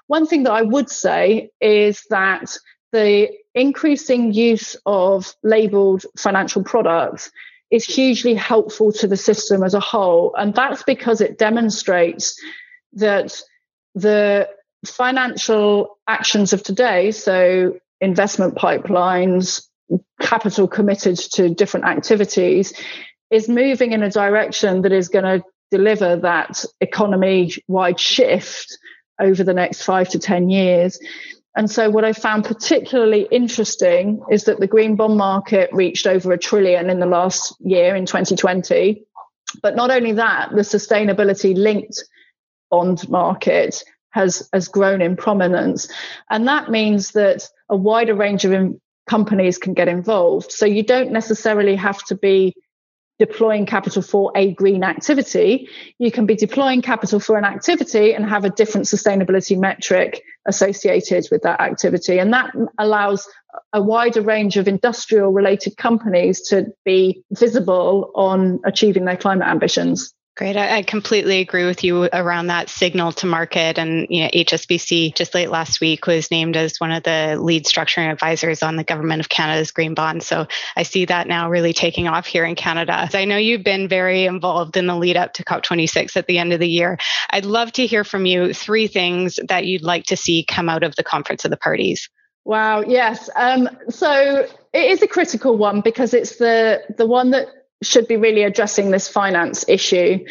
One 0.06 0.26
thing 0.26 0.44
that 0.44 0.52
I 0.52 0.62
would 0.62 0.88
say 0.88 1.50
is 1.60 2.04
that 2.10 2.56
the 2.92 3.30
increasing 3.54 4.32
use 4.32 4.76
of 4.86 5.34
labeled 5.42 6.06
financial 6.16 6.62
products 6.62 7.30
is 7.70 7.84
hugely 7.84 8.34
helpful 8.34 8.92
to 8.92 9.06
the 9.06 9.16
system 9.16 9.62
as 9.62 9.74
a 9.74 9.80
whole. 9.80 10.34
And 10.36 10.54
that's 10.54 10.82
because 10.84 11.20
it 11.20 11.38
demonstrates 11.38 12.40
that 12.94 13.42
the 13.94 14.48
financial 14.86 15.98
actions 16.06 16.52
of 16.52 16.62
today, 16.62 17.10
so 17.10 17.78
investment 18.00 18.54
pipelines, 18.54 19.66
capital 20.20 20.68
committed 20.68 21.16
to 21.16 21.54
different 21.54 21.86
activities, 21.86 22.72
is 23.30 23.48
moving 23.48 23.92
in 23.92 24.02
a 24.02 24.10
direction 24.10 24.82
that 24.82 24.92
is 24.92 25.08
going 25.08 25.24
to 25.24 25.44
deliver 25.70 26.16
that 26.16 26.64
economy 26.80 27.52
wide 27.66 28.00
shift 28.00 28.78
over 29.20 29.42
the 29.44 29.54
next 29.54 29.82
five 29.82 30.08
to 30.10 30.18
10 30.18 30.48
years. 30.48 30.98
And 31.56 31.70
so, 31.70 31.90
what 31.90 32.04
I 32.04 32.12
found 32.12 32.44
particularly 32.44 33.26
interesting 33.32 34.22
is 34.30 34.44
that 34.44 34.60
the 34.60 34.66
green 34.66 34.94
bond 34.94 35.16
market 35.16 35.70
reached 35.72 36.06
over 36.06 36.32
a 36.32 36.38
trillion 36.38 36.88
in 36.88 37.00
the 37.00 37.06
last 37.06 37.54
year 37.60 37.96
in 37.96 38.06
2020. 38.06 39.02
But 39.62 39.74
not 39.74 39.90
only 39.90 40.12
that, 40.12 40.50
the 40.50 40.60
sustainability 40.60 41.56
linked 41.56 42.04
bond 42.70 43.08
market 43.08 43.84
has, 44.10 44.48
has 44.52 44.68
grown 44.68 45.00
in 45.00 45.16
prominence. 45.16 45.88
And 46.30 46.48
that 46.48 46.70
means 46.70 47.12
that 47.12 47.48
a 47.68 47.76
wider 47.76 48.14
range 48.14 48.44
of 48.44 48.52
in- 48.52 48.80
companies 49.08 49.58
can 49.58 49.74
get 49.74 49.88
involved. 49.88 50.52
So 50.52 50.66
you 50.66 50.82
don't 50.82 51.12
necessarily 51.12 51.76
have 51.76 52.02
to 52.04 52.14
be 52.14 52.54
deploying 53.18 53.66
capital 53.66 54.00
for 54.00 54.30
a 54.36 54.52
green 54.54 54.84
activity. 54.84 55.68
You 55.98 56.12
can 56.12 56.24
be 56.24 56.36
deploying 56.36 56.82
capital 56.82 57.18
for 57.18 57.36
an 57.36 57.44
activity 57.44 58.14
and 58.14 58.24
have 58.24 58.44
a 58.44 58.50
different 58.50 58.86
sustainability 58.86 59.58
metric 59.58 60.22
associated 60.46 61.26
with 61.30 61.42
that 61.42 61.60
activity. 61.60 62.18
And 62.18 62.32
that 62.32 62.54
allows 62.78 63.28
a 63.72 63.82
wider 63.82 64.22
range 64.22 64.56
of 64.56 64.68
industrial 64.68 65.32
related 65.32 65.76
companies 65.76 66.48
to 66.48 66.66
be 66.84 67.24
visible 67.32 68.12
on 68.14 68.60
achieving 68.64 69.04
their 69.04 69.16
climate 69.16 69.48
ambitions. 69.48 70.14
Great. 70.38 70.56
I, 70.56 70.82
completely 70.82 71.40
agree 71.40 71.64
with 71.64 71.82
you 71.82 72.04
around 72.12 72.46
that 72.46 72.68
signal 72.68 73.10
to 73.10 73.26
market. 73.26 73.76
And 73.76 74.06
you 74.08 74.22
know, 74.22 74.28
HSBC 74.28 75.16
just 75.16 75.34
late 75.34 75.50
last 75.50 75.80
week 75.80 76.06
was 76.06 76.30
named 76.30 76.56
as 76.56 76.78
one 76.78 76.92
of 76.92 77.02
the 77.02 77.36
lead 77.40 77.64
structuring 77.64 78.08
advisors 78.08 78.62
on 78.62 78.76
the 78.76 78.84
Government 78.84 79.18
of 79.18 79.28
Canada's 79.28 79.72
green 79.72 79.94
bond. 79.94 80.22
So 80.22 80.46
I 80.76 80.84
see 80.84 81.06
that 81.06 81.26
now 81.26 81.50
really 81.50 81.72
taking 81.72 82.06
off 82.06 82.24
here 82.24 82.44
in 82.44 82.54
Canada. 82.54 83.08
I 83.12 83.24
know 83.24 83.36
you've 83.36 83.64
been 83.64 83.88
very 83.88 84.26
involved 84.26 84.76
in 84.76 84.86
the 84.86 84.94
lead 84.94 85.16
up 85.16 85.32
to 85.34 85.44
COP26 85.44 86.16
at 86.16 86.28
the 86.28 86.38
end 86.38 86.52
of 86.52 86.60
the 86.60 86.68
year. 86.68 86.98
I'd 87.30 87.44
love 87.44 87.72
to 87.72 87.84
hear 87.84 88.04
from 88.04 88.24
you 88.24 88.54
three 88.54 88.86
things 88.86 89.40
that 89.48 89.66
you'd 89.66 89.82
like 89.82 90.04
to 90.04 90.16
see 90.16 90.44
come 90.44 90.68
out 90.68 90.84
of 90.84 90.94
the 90.94 91.02
Conference 91.02 91.44
of 91.44 91.50
the 91.50 91.56
Parties. 91.56 92.08
Wow. 92.44 92.82
Yes. 92.82 93.28
Um, 93.34 93.68
so 93.88 94.46
it 94.72 94.90
is 94.92 95.02
a 95.02 95.08
critical 95.08 95.58
one 95.58 95.80
because 95.80 96.14
it's 96.14 96.36
the 96.36 96.80
the 96.96 97.06
one 97.06 97.30
that 97.32 97.48
should 97.82 98.08
be 98.08 98.16
really 98.16 98.42
addressing 98.42 98.90
this 98.90 99.08
finance 99.08 99.64
issue. 99.68 100.24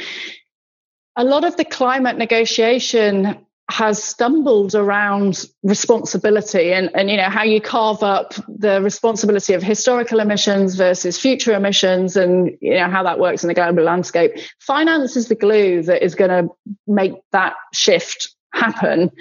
A 1.15 1.23
lot 1.23 1.43
of 1.43 1.57
the 1.57 1.65
climate 1.65 2.17
negotiation 2.17 3.45
has 3.69 4.01
stumbled 4.01 4.75
around 4.75 5.45
responsibility 5.61 6.71
and, 6.71 6.89
and 6.95 7.09
you 7.09 7.17
know 7.17 7.29
how 7.29 7.43
you 7.43 7.59
carve 7.59 8.01
up 8.01 8.33
the 8.47 8.81
responsibility 8.81 9.53
of 9.53 9.61
historical 9.61 10.19
emissions 10.21 10.75
versus 10.75 11.19
future 11.19 11.53
emissions 11.53 12.15
and 12.15 12.57
you 12.61 12.75
know 12.75 12.89
how 12.89 13.03
that 13.03 13.19
works 13.19 13.43
in 13.43 13.49
the 13.49 13.53
global 13.53 13.83
landscape 13.83 14.31
finance 14.59 15.17
is 15.17 15.27
the 15.27 15.35
glue 15.35 15.81
that 15.83 16.01
is 16.01 16.15
going 16.15 16.29
to 16.29 16.49
make 16.87 17.11
that 17.33 17.55
shift 17.73 18.33
happen 18.53 19.11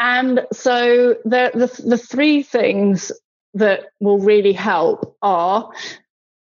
and 0.00 0.40
so 0.52 1.14
the, 1.24 1.52
the 1.54 1.82
the 1.86 1.98
three 1.98 2.42
things 2.42 3.12
that 3.54 3.86
will 4.00 4.18
really 4.18 4.52
help 4.52 5.16
are 5.22 5.70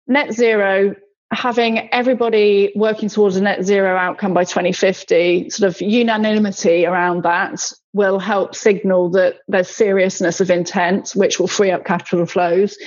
net 0.09 0.33
zero 0.33 0.95
having 1.31 1.93
everybody 1.93 2.73
working 2.75 3.11
towards 3.11 3.37
a 3.37 3.43
net 3.43 3.63
zero 3.63 3.97
outcome 3.97 4.33
by 4.33 4.45
2050 4.45 5.51
sort 5.51 5.69
of 5.69 5.81
unanimity 5.81 6.87
around 6.87 7.23
that 7.23 7.71
will 7.93 8.19
help 8.19 8.55
signal 8.55 9.11
that 9.11 9.37
there's 9.47 9.69
seriousness 9.69 10.41
of 10.41 10.51
intent 10.51 11.13
which 11.15 11.39
will 11.39 11.47
free 11.47 11.71
up 11.71 11.85
capital 11.85 12.25
flows 12.25 12.79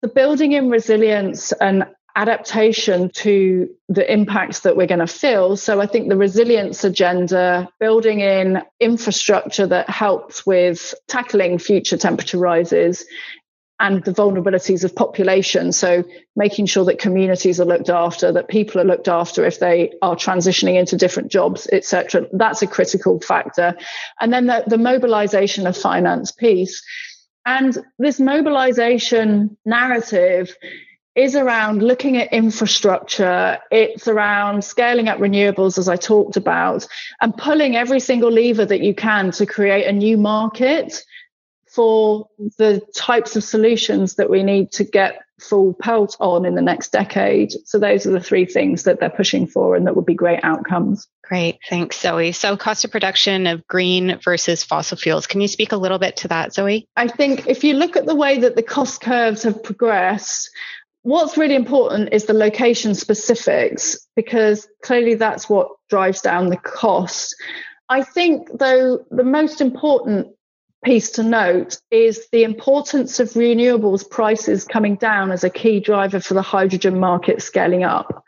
the 0.00 0.08
building 0.08 0.52
in 0.52 0.70
resilience 0.70 1.52
and 1.52 1.84
adaptation 2.16 3.10
to 3.10 3.68
the 3.88 4.12
impacts 4.12 4.60
that 4.60 4.76
we're 4.76 4.86
going 4.86 5.00
to 5.00 5.06
feel. 5.06 5.56
So 5.56 5.80
I 5.80 5.86
think 5.86 6.08
the 6.08 6.16
resilience 6.16 6.82
agenda, 6.84 7.68
building 7.78 8.20
in 8.20 8.62
infrastructure 8.80 9.66
that 9.66 9.88
helps 9.88 10.44
with 10.44 10.94
tackling 11.08 11.58
future 11.58 11.96
temperature 11.96 12.38
rises 12.38 13.04
and 13.80 14.04
the 14.04 14.12
vulnerabilities 14.12 14.84
of 14.84 14.94
population. 14.94 15.72
So 15.72 16.04
making 16.36 16.66
sure 16.66 16.84
that 16.84 16.98
communities 16.98 17.58
are 17.60 17.64
looked 17.64 17.88
after, 17.88 18.30
that 18.30 18.48
people 18.48 18.80
are 18.80 18.84
looked 18.84 19.08
after 19.08 19.44
if 19.46 19.58
they 19.58 19.92
are 20.02 20.14
transitioning 20.14 20.78
into 20.78 20.96
different 20.96 21.32
jobs, 21.32 21.66
etc. 21.72 22.26
That's 22.32 22.60
a 22.60 22.66
critical 22.66 23.20
factor. 23.20 23.74
And 24.20 24.32
then 24.32 24.46
the, 24.46 24.64
the 24.66 24.78
mobilization 24.78 25.66
of 25.66 25.76
finance 25.76 26.30
piece. 26.30 26.82
And 27.46 27.76
this 27.98 28.20
mobilization 28.20 29.56
narrative 29.64 30.54
is 31.14 31.34
around 31.34 31.82
looking 31.82 32.18
at 32.18 32.32
infrastructure. 32.34 33.58
It's 33.70 34.06
around 34.06 34.62
scaling 34.62 35.08
up 35.08 35.18
renewables, 35.18 35.78
as 35.78 35.88
I 35.88 35.96
talked 35.96 36.36
about, 36.36 36.86
and 37.20 37.36
pulling 37.36 37.76
every 37.76 37.98
single 37.98 38.30
lever 38.30 38.66
that 38.66 38.82
you 38.82 38.94
can 38.94 39.30
to 39.32 39.46
create 39.46 39.86
a 39.86 39.92
new 39.92 40.18
market 40.18 41.02
for 41.70 42.26
the 42.58 42.82
types 42.96 43.36
of 43.36 43.44
solutions 43.44 44.16
that 44.16 44.28
we 44.28 44.42
need 44.42 44.72
to 44.72 44.84
get 44.84 45.22
full 45.40 45.72
pelt 45.74 46.16
on 46.20 46.44
in 46.44 46.54
the 46.54 46.62
next 46.62 46.92
decade. 46.92 47.52
So 47.64 47.78
those 47.78 48.06
are 48.06 48.10
the 48.10 48.20
three 48.20 48.44
things 48.44 48.82
that 48.82 49.00
they're 49.00 49.08
pushing 49.08 49.46
for 49.46 49.74
and 49.76 49.86
that 49.86 49.96
would 49.96 50.04
be 50.04 50.14
great 50.14 50.40
outcomes. 50.42 51.06
Great. 51.24 51.58
Thanks, 51.68 51.98
Zoe. 51.98 52.32
So 52.32 52.56
cost 52.56 52.84
of 52.84 52.90
production 52.90 53.46
of 53.46 53.66
green 53.66 54.18
versus 54.22 54.64
fossil 54.64 54.96
fuels. 54.96 55.26
Can 55.26 55.40
you 55.40 55.48
speak 55.48 55.72
a 55.72 55.76
little 55.76 55.98
bit 55.98 56.16
to 56.16 56.28
that, 56.28 56.52
Zoe? 56.52 56.88
I 56.96 57.08
think 57.08 57.46
if 57.46 57.62
you 57.64 57.74
look 57.74 57.96
at 57.96 58.06
the 58.06 58.16
way 58.16 58.38
that 58.40 58.56
the 58.56 58.62
cost 58.62 59.00
curves 59.00 59.44
have 59.44 59.62
progressed, 59.62 60.50
what's 61.02 61.38
really 61.38 61.54
important 61.54 62.12
is 62.12 62.26
the 62.26 62.34
location 62.34 62.94
specifics 62.94 63.96
because 64.16 64.68
clearly 64.82 65.14
that's 65.14 65.48
what 65.48 65.68
drives 65.88 66.20
down 66.20 66.48
the 66.48 66.56
cost. 66.56 67.34
I 67.88 68.02
think, 68.02 68.48
though, 68.58 69.04
the 69.10 69.24
most 69.24 69.60
important 69.60 70.28
piece 70.84 71.10
to 71.12 71.22
note 71.22 71.78
is 71.90 72.28
the 72.32 72.44
importance 72.44 73.20
of 73.20 73.30
renewables 73.30 74.08
prices 74.08 74.64
coming 74.64 74.96
down 74.96 75.30
as 75.30 75.44
a 75.44 75.50
key 75.50 75.80
driver 75.80 76.20
for 76.20 76.34
the 76.34 76.42
hydrogen 76.42 76.98
market 76.98 77.42
scaling 77.42 77.84
up. 77.84 78.24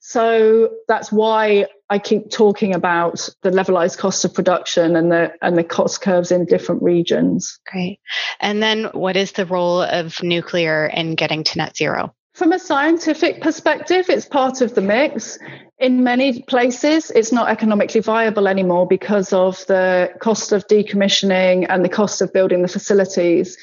So 0.00 0.70
that's 0.88 1.12
why 1.12 1.66
I 1.88 1.98
keep 1.98 2.30
talking 2.30 2.74
about 2.74 3.28
the 3.42 3.50
levelized 3.50 3.98
cost 3.98 4.24
of 4.24 4.34
production 4.34 4.96
and 4.96 5.12
the 5.12 5.32
and 5.42 5.56
the 5.56 5.64
cost 5.64 6.00
curves 6.00 6.30
in 6.32 6.46
different 6.46 6.82
regions. 6.82 7.60
Great. 7.70 8.00
And 8.40 8.62
then 8.62 8.84
what 8.92 9.16
is 9.16 9.32
the 9.32 9.46
role 9.46 9.82
of 9.82 10.22
nuclear 10.22 10.86
in 10.86 11.14
getting 11.14 11.44
to 11.44 11.58
net 11.58 11.76
zero? 11.76 12.14
From 12.34 12.50
a 12.50 12.58
scientific 12.58 13.40
perspective, 13.40 14.06
it's 14.08 14.26
part 14.26 14.60
of 14.60 14.74
the 14.74 14.80
mix. 14.80 15.38
In 15.78 16.02
many 16.02 16.42
places, 16.42 17.12
it's 17.12 17.30
not 17.30 17.48
economically 17.48 18.00
viable 18.00 18.48
anymore 18.48 18.88
because 18.88 19.32
of 19.32 19.64
the 19.66 20.10
cost 20.18 20.50
of 20.50 20.66
decommissioning 20.66 21.64
and 21.68 21.84
the 21.84 21.88
cost 21.88 22.20
of 22.20 22.32
building 22.32 22.62
the 22.62 22.68
facilities. 22.68 23.56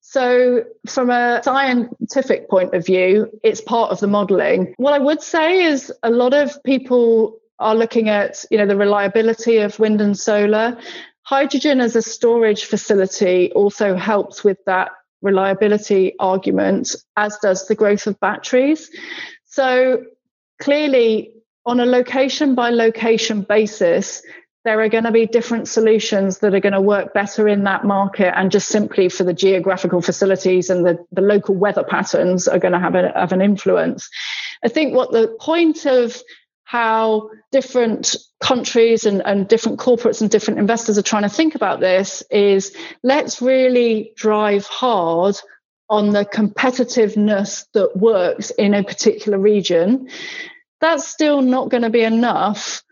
So, 0.00 0.64
from 0.86 1.10
a 1.10 1.42
scientific 1.44 2.48
point 2.48 2.72
of 2.72 2.86
view, 2.86 3.28
it's 3.42 3.60
part 3.60 3.90
of 3.90 4.00
the 4.00 4.06
modeling. 4.06 4.72
What 4.78 4.94
I 4.94 5.00
would 5.00 5.20
say 5.20 5.64
is 5.64 5.92
a 6.02 6.10
lot 6.10 6.32
of 6.32 6.62
people 6.64 7.40
are 7.58 7.74
looking 7.74 8.08
at, 8.08 8.42
you 8.50 8.56
know, 8.56 8.66
the 8.66 8.76
reliability 8.76 9.58
of 9.58 9.78
wind 9.78 10.00
and 10.00 10.18
solar. 10.18 10.78
Hydrogen 11.24 11.80
as 11.80 11.94
a 11.94 12.00
storage 12.00 12.64
facility 12.64 13.52
also 13.52 13.96
helps 13.96 14.42
with 14.42 14.64
that 14.64 14.92
reliability 15.24 16.14
argument, 16.20 16.94
as 17.16 17.36
does 17.42 17.66
the 17.66 17.74
growth 17.74 18.06
of 18.06 18.20
batteries. 18.20 18.90
So 19.46 20.04
clearly, 20.60 21.32
on 21.66 21.80
a 21.80 21.86
location 21.86 22.54
by 22.54 22.70
location 22.70 23.42
basis, 23.42 24.22
there 24.64 24.80
are 24.80 24.88
going 24.88 25.04
to 25.04 25.12
be 25.12 25.26
different 25.26 25.68
solutions 25.68 26.38
that 26.38 26.54
are 26.54 26.60
going 26.60 26.72
to 26.72 26.80
work 26.80 27.12
better 27.12 27.48
in 27.48 27.64
that 27.64 27.84
market 27.84 28.36
and 28.38 28.50
just 28.50 28.68
simply 28.68 29.08
for 29.08 29.24
the 29.24 29.34
geographical 29.34 30.00
facilities 30.00 30.70
and 30.70 30.86
the, 30.86 30.98
the 31.12 31.20
local 31.20 31.54
weather 31.54 31.84
patterns 31.84 32.48
are 32.48 32.58
going 32.58 32.72
to 32.72 32.78
have, 32.78 32.94
a, 32.94 33.12
have 33.14 33.32
an 33.32 33.42
influence. 33.42 34.08
I 34.64 34.68
think 34.68 34.94
what 34.94 35.12
the 35.12 35.36
point 35.38 35.84
of 35.84 36.20
how 36.64 37.30
different 37.52 38.16
countries 38.40 39.04
and, 39.04 39.22
and 39.24 39.48
different 39.48 39.78
corporates 39.78 40.20
and 40.20 40.30
different 40.30 40.58
investors 40.58 40.98
are 40.98 41.02
trying 41.02 41.22
to 41.22 41.28
think 41.28 41.54
about 41.54 41.80
this 41.80 42.22
is 42.30 42.74
let's 43.02 43.40
really 43.40 44.12
drive 44.16 44.66
hard 44.66 45.36
on 45.88 46.10
the 46.10 46.24
competitiveness 46.24 47.66
that 47.74 47.96
works 47.96 48.50
in 48.50 48.74
a 48.74 48.82
particular 48.82 49.38
region. 49.38 50.08
That's 50.80 51.06
still 51.06 51.42
not 51.42 51.68
going 51.68 51.82
to 51.82 51.90
be 51.90 52.02
enough. 52.02 52.82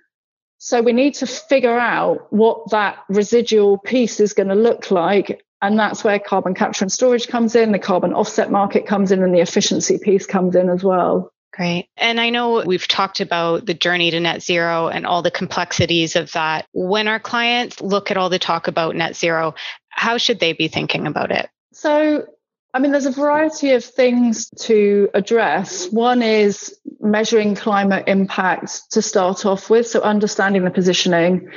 So 0.58 0.80
we 0.80 0.92
need 0.92 1.14
to 1.14 1.26
figure 1.26 1.78
out 1.78 2.32
what 2.32 2.70
that 2.70 2.98
residual 3.08 3.78
piece 3.78 4.20
is 4.20 4.34
going 4.34 4.48
to 4.48 4.54
look 4.54 4.90
like. 4.90 5.42
And 5.60 5.78
that's 5.78 6.04
where 6.04 6.18
carbon 6.18 6.54
capture 6.54 6.84
and 6.84 6.92
storage 6.92 7.28
comes 7.28 7.56
in, 7.56 7.72
the 7.72 7.78
carbon 7.78 8.12
offset 8.12 8.50
market 8.50 8.86
comes 8.86 9.10
in, 9.10 9.22
and 9.22 9.34
the 9.34 9.40
efficiency 9.40 9.98
piece 9.98 10.26
comes 10.26 10.54
in 10.54 10.68
as 10.68 10.84
well. 10.84 11.32
Great. 11.52 11.88
And 11.98 12.18
I 12.18 12.30
know 12.30 12.64
we've 12.64 12.88
talked 12.88 13.20
about 13.20 13.66
the 13.66 13.74
journey 13.74 14.10
to 14.10 14.20
net 14.20 14.42
zero 14.42 14.88
and 14.88 15.04
all 15.04 15.20
the 15.20 15.30
complexities 15.30 16.16
of 16.16 16.32
that. 16.32 16.66
When 16.72 17.08
our 17.08 17.20
clients 17.20 17.82
look 17.82 18.10
at 18.10 18.16
all 18.16 18.30
the 18.30 18.38
talk 18.38 18.68
about 18.68 18.96
net 18.96 19.16
zero, 19.16 19.54
how 19.90 20.16
should 20.16 20.40
they 20.40 20.54
be 20.54 20.68
thinking 20.68 21.06
about 21.06 21.30
it? 21.30 21.50
So, 21.74 22.24
I 22.72 22.78
mean, 22.78 22.90
there's 22.90 23.04
a 23.04 23.12
variety 23.12 23.72
of 23.72 23.84
things 23.84 24.48
to 24.60 25.10
address. 25.12 25.90
One 25.90 26.22
is 26.22 26.74
measuring 27.00 27.54
climate 27.54 28.04
impact 28.06 28.90
to 28.92 29.02
start 29.02 29.44
off 29.44 29.68
with. 29.68 29.86
So, 29.86 30.00
understanding 30.00 30.64
the 30.64 30.70
positioning, 30.70 31.50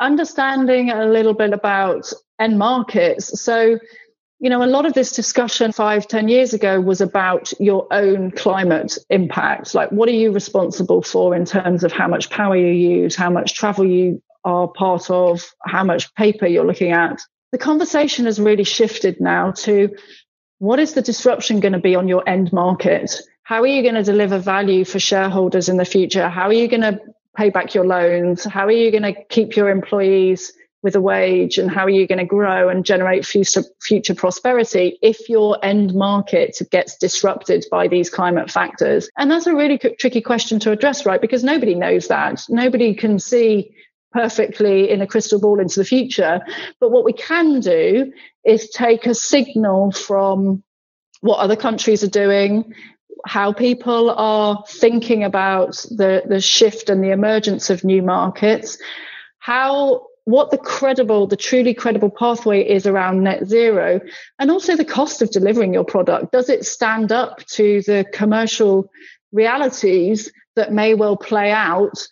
understanding 0.00 0.90
a 0.90 1.06
little 1.06 1.34
bit 1.34 1.52
about 1.52 2.12
end 2.40 2.58
markets. 2.58 3.40
So, 3.40 3.78
you 4.40 4.50
know, 4.50 4.62
a 4.62 4.66
lot 4.66 4.86
of 4.86 4.92
this 4.92 5.12
discussion 5.12 5.72
five, 5.72 6.06
ten 6.06 6.28
years 6.28 6.54
ago 6.54 6.80
was 6.80 7.00
about 7.00 7.52
your 7.58 7.86
own 7.90 8.30
climate 8.30 8.96
impact. 9.10 9.74
Like, 9.74 9.90
what 9.90 10.08
are 10.08 10.12
you 10.12 10.30
responsible 10.30 11.02
for 11.02 11.34
in 11.34 11.44
terms 11.44 11.82
of 11.82 11.90
how 11.90 12.06
much 12.06 12.30
power 12.30 12.56
you 12.56 12.68
use, 12.68 13.16
how 13.16 13.30
much 13.30 13.54
travel 13.54 13.84
you 13.84 14.22
are 14.44 14.68
part 14.68 15.10
of, 15.10 15.44
how 15.64 15.82
much 15.82 16.14
paper 16.14 16.46
you're 16.46 16.66
looking 16.66 16.92
at? 16.92 17.20
The 17.50 17.58
conversation 17.58 18.26
has 18.26 18.38
really 18.38 18.64
shifted 18.64 19.20
now 19.20 19.52
to 19.52 19.96
what 20.58 20.78
is 20.78 20.94
the 20.94 21.02
disruption 21.02 21.60
going 21.60 21.72
to 21.72 21.80
be 21.80 21.96
on 21.96 22.06
your 22.06 22.28
end 22.28 22.52
market? 22.52 23.20
How 23.42 23.62
are 23.62 23.66
you 23.66 23.82
going 23.82 23.94
to 23.94 24.02
deliver 24.02 24.38
value 24.38 24.84
for 24.84 25.00
shareholders 25.00 25.68
in 25.68 25.78
the 25.78 25.84
future? 25.84 26.28
How 26.28 26.46
are 26.46 26.52
you 26.52 26.68
going 26.68 26.82
to 26.82 27.00
pay 27.36 27.50
back 27.50 27.74
your 27.74 27.86
loans? 27.86 28.44
How 28.44 28.66
are 28.66 28.72
you 28.72 28.90
going 28.90 29.14
to 29.14 29.24
keep 29.30 29.56
your 29.56 29.70
employees 29.70 30.52
with 30.82 30.94
a 30.94 31.00
wage 31.00 31.58
and 31.58 31.70
how 31.70 31.84
are 31.84 31.90
you 31.90 32.06
going 32.06 32.18
to 32.18 32.24
grow 32.24 32.68
and 32.68 32.84
generate 32.84 33.26
future, 33.26 33.64
future 33.82 34.14
prosperity 34.14 34.98
if 35.02 35.28
your 35.28 35.58
end 35.62 35.94
market 35.94 36.56
gets 36.70 36.96
disrupted 36.98 37.64
by 37.70 37.88
these 37.88 38.10
climate 38.10 38.50
factors? 38.50 39.10
And 39.16 39.30
that's 39.30 39.46
a 39.46 39.54
really 39.54 39.78
tricky 39.78 40.20
question 40.20 40.60
to 40.60 40.70
address, 40.70 41.04
right? 41.04 41.20
Because 41.20 41.42
nobody 41.42 41.74
knows 41.74 42.08
that. 42.08 42.44
Nobody 42.48 42.94
can 42.94 43.18
see 43.18 43.74
perfectly 44.12 44.90
in 44.90 45.02
a 45.02 45.06
crystal 45.06 45.40
ball 45.40 45.60
into 45.60 45.80
the 45.80 45.84
future. 45.84 46.40
But 46.80 46.90
what 46.90 47.04
we 47.04 47.12
can 47.12 47.60
do 47.60 48.12
is 48.44 48.70
take 48.70 49.06
a 49.06 49.14
signal 49.14 49.92
from 49.92 50.62
what 51.20 51.38
other 51.38 51.56
countries 51.56 52.04
are 52.04 52.08
doing, 52.08 52.72
how 53.26 53.52
people 53.52 54.10
are 54.10 54.64
thinking 54.68 55.24
about 55.24 55.72
the, 55.90 56.22
the 56.26 56.40
shift 56.40 56.88
and 56.88 57.02
the 57.02 57.10
emergence 57.10 57.68
of 57.68 57.84
new 57.84 58.02
markets, 58.02 58.78
how 59.38 60.07
what 60.28 60.50
the 60.50 60.58
credible, 60.58 61.26
the 61.26 61.38
truly 61.38 61.72
credible 61.72 62.10
pathway 62.10 62.62
is 62.62 62.86
around 62.86 63.22
net 63.22 63.46
zero, 63.46 63.98
and 64.38 64.50
also 64.50 64.76
the 64.76 64.84
cost 64.84 65.22
of 65.22 65.30
delivering 65.30 65.72
your 65.72 65.84
product. 65.84 66.32
Does 66.32 66.50
it 66.50 66.66
stand 66.66 67.12
up 67.12 67.46
to 67.46 67.80
the 67.86 68.04
commercial 68.12 68.90
realities 69.32 70.30
that 70.54 70.70
may 70.70 70.92
well 70.92 71.16
play 71.16 71.50
out 71.50 72.06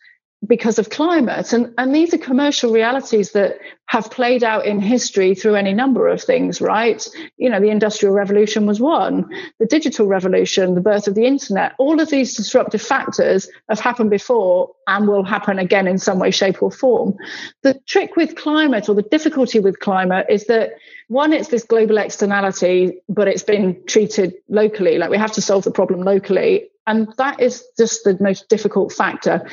because 0.46 0.78
of 0.78 0.90
climate. 0.90 1.52
And, 1.52 1.72
and 1.78 1.94
these 1.94 2.12
are 2.12 2.18
commercial 2.18 2.72
realities 2.72 3.32
that 3.32 3.58
have 3.86 4.10
played 4.10 4.42
out 4.42 4.66
in 4.66 4.80
history 4.80 5.34
through 5.34 5.54
any 5.54 5.72
number 5.72 6.08
of 6.08 6.22
things, 6.22 6.60
right? 6.60 7.06
You 7.36 7.48
know, 7.48 7.60
the 7.60 7.70
Industrial 7.70 8.14
Revolution 8.14 8.66
was 8.66 8.80
one, 8.80 9.28
the 9.58 9.66
digital 9.66 10.06
revolution, 10.06 10.74
the 10.74 10.80
birth 10.80 11.06
of 11.06 11.14
the 11.14 11.24
internet, 11.24 11.74
all 11.78 12.00
of 12.00 12.10
these 12.10 12.34
disruptive 12.34 12.82
factors 12.82 13.48
have 13.68 13.80
happened 13.80 14.10
before 14.10 14.72
and 14.86 15.06
will 15.08 15.22
happen 15.24 15.58
again 15.58 15.86
in 15.86 15.98
some 15.98 16.18
way, 16.18 16.30
shape, 16.30 16.62
or 16.62 16.70
form. 16.70 17.14
The 17.62 17.74
trick 17.86 18.16
with 18.16 18.36
climate 18.36 18.88
or 18.88 18.94
the 18.94 19.02
difficulty 19.02 19.60
with 19.60 19.80
climate 19.80 20.26
is 20.28 20.46
that 20.46 20.72
one, 21.08 21.32
it's 21.32 21.48
this 21.48 21.64
global 21.64 21.98
externality, 21.98 22.98
but 23.08 23.28
it's 23.28 23.44
been 23.44 23.80
treated 23.86 24.34
locally. 24.48 24.98
Like 24.98 25.10
we 25.10 25.18
have 25.18 25.32
to 25.32 25.42
solve 25.42 25.64
the 25.64 25.70
problem 25.70 26.02
locally. 26.02 26.68
And 26.88 27.12
that 27.18 27.40
is 27.40 27.64
just 27.76 28.04
the 28.04 28.16
most 28.20 28.48
difficult 28.48 28.92
factor. 28.92 29.48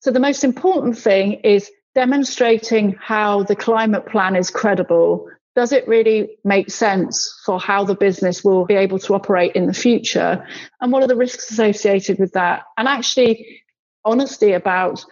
So 0.00 0.10
the 0.10 0.20
most 0.20 0.44
important 0.44 0.98
thing 0.98 1.34
is 1.44 1.70
demonstrating 1.94 2.94
how 3.00 3.42
the 3.42 3.56
climate 3.56 4.06
plan 4.06 4.36
is 4.36 4.50
credible. 4.50 5.28
Does 5.54 5.72
it 5.72 5.88
really 5.88 6.36
make 6.44 6.70
sense 6.70 7.40
for 7.46 7.58
how 7.58 7.84
the 7.84 7.94
business 7.94 8.44
will 8.44 8.66
be 8.66 8.74
able 8.74 8.98
to 9.00 9.14
operate 9.14 9.52
in 9.54 9.66
the 9.66 9.72
future? 9.72 10.46
And 10.80 10.92
what 10.92 11.02
are 11.02 11.08
the 11.08 11.16
risks 11.16 11.50
associated 11.50 12.18
with 12.18 12.32
that? 12.32 12.64
And 12.76 12.86
actually, 12.86 13.62
honesty 14.04 14.52
about 14.52 15.04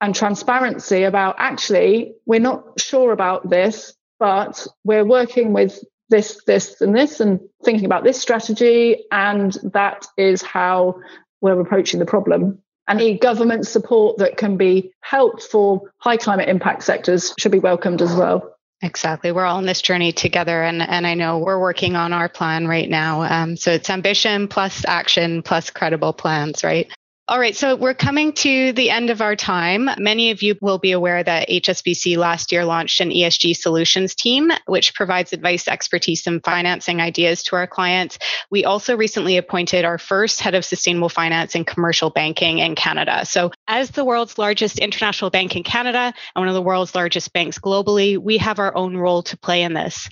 and 0.00 0.14
transparency 0.14 1.02
about 1.02 1.36
actually, 1.38 2.14
we're 2.26 2.40
not 2.40 2.80
sure 2.80 3.12
about 3.12 3.48
this, 3.48 3.94
but 4.18 4.66
we're 4.84 5.04
working 5.04 5.52
with 5.52 5.82
this, 6.08 6.40
this, 6.46 6.80
and 6.80 6.94
this, 6.94 7.18
and 7.18 7.40
thinking 7.64 7.86
about 7.86 8.04
this 8.04 8.20
strategy. 8.20 9.04
And 9.10 9.52
that 9.72 10.06
is 10.16 10.42
how 10.42 11.00
we're 11.40 11.60
approaching 11.60 11.98
the 11.98 12.06
problem. 12.06 12.62
Any 12.88 13.18
government 13.18 13.66
support 13.66 14.18
that 14.18 14.36
can 14.36 14.56
be 14.56 14.92
helped 15.00 15.42
for 15.42 15.90
high 15.98 16.16
climate 16.16 16.48
impact 16.48 16.84
sectors 16.84 17.34
should 17.38 17.52
be 17.52 17.58
welcomed 17.58 18.00
as 18.02 18.14
well. 18.14 18.52
Exactly. 18.82 19.32
We're 19.32 19.46
all 19.46 19.58
in 19.58 19.66
this 19.66 19.80
journey 19.80 20.12
together. 20.12 20.62
And, 20.62 20.82
and 20.82 21.06
I 21.06 21.14
know 21.14 21.38
we're 21.38 21.58
working 21.58 21.96
on 21.96 22.12
our 22.12 22.28
plan 22.28 22.68
right 22.68 22.88
now. 22.88 23.22
Um, 23.22 23.56
so 23.56 23.72
it's 23.72 23.88
ambition 23.88 24.48
plus 24.48 24.84
action 24.86 25.42
plus 25.42 25.70
credible 25.70 26.12
plans, 26.12 26.62
right? 26.62 26.88
All 27.28 27.40
right, 27.40 27.56
so 27.56 27.74
we're 27.74 27.92
coming 27.92 28.32
to 28.34 28.72
the 28.72 28.88
end 28.88 29.10
of 29.10 29.20
our 29.20 29.34
time. 29.34 29.90
Many 29.98 30.30
of 30.30 30.42
you 30.42 30.54
will 30.60 30.78
be 30.78 30.92
aware 30.92 31.24
that 31.24 31.48
HSBC 31.48 32.16
last 32.16 32.52
year 32.52 32.64
launched 32.64 33.00
an 33.00 33.10
ESG 33.10 33.56
solutions 33.56 34.14
team, 34.14 34.52
which 34.66 34.94
provides 34.94 35.32
advice, 35.32 35.66
expertise, 35.66 36.24
and 36.28 36.40
financing 36.44 37.00
ideas 37.00 37.42
to 37.42 37.56
our 37.56 37.66
clients. 37.66 38.16
We 38.48 38.64
also 38.64 38.96
recently 38.96 39.38
appointed 39.38 39.84
our 39.84 39.98
first 39.98 40.40
head 40.40 40.54
of 40.54 40.64
sustainable 40.64 41.08
finance 41.08 41.56
and 41.56 41.66
commercial 41.66 42.10
banking 42.10 42.60
in 42.60 42.76
Canada. 42.76 43.24
So, 43.24 43.50
as 43.66 43.90
the 43.90 44.04
world's 44.04 44.38
largest 44.38 44.78
international 44.78 45.30
bank 45.30 45.56
in 45.56 45.64
Canada 45.64 46.14
and 46.36 46.40
one 46.40 46.48
of 46.48 46.54
the 46.54 46.62
world's 46.62 46.94
largest 46.94 47.32
banks 47.32 47.58
globally, 47.58 48.16
we 48.16 48.38
have 48.38 48.60
our 48.60 48.72
own 48.76 48.96
role 48.96 49.24
to 49.24 49.36
play 49.36 49.64
in 49.64 49.74
this. 49.74 50.08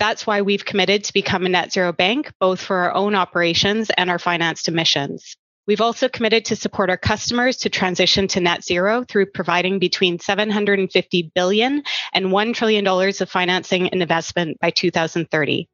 That's 0.00 0.26
why 0.26 0.42
we've 0.42 0.64
committed 0.64 1.04
to 1.04 1.12
become 1.12 1.46
a 1.46 1.50
net 1.50 1.72
zero 1.72 1.92
bank, 1.92 2.32
both 2.40 2.60
for 2.60 2.78
our 2.78 2.94
own 2.94 3.14
operations 3.14 3.90
and 3.96 4.10
our 4.10 4.18
financed 4.18 4.66
emissions. 4.66 5.36
We've 5.68 5.82
also 5.82 6.08
committed 6.08 6.46
to 6.46 6.56
support 6.56 6.88
our 6.88 6.96
customers 6.96 7.58
to 7.58 7.68
transition 7.68 8.26
to 8.28 8.40
net 8.40 8.64
zero 8.64 9.04
through 9.06 9.26
providing 9.26 9.78
between 9.78 10.18
750 10.18 11.30
billion 11.34 11.82
and 12.14 12.26
$1 12.26 12.54
trillion 12.54 12.86
of 12.86 13.28
financing 13.28 13.90
and 13.90 14.00
investment 14.00 14.58
by 14.60 14.70
2030. 14.70 15.68